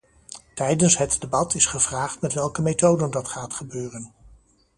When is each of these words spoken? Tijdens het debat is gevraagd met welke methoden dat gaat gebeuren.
Tijdens 0.53 0.97
het 0.97 1.21
debat 1.21 1.55
is 1.55 1.65
gevraagd 1.65 2.21
met 2.21 2.33
welke 2.33 2.61
methoden 2.61 3.11
dat 3.11 3.27
gaat 3.27 3.53
gebeuren. 3.53 4.13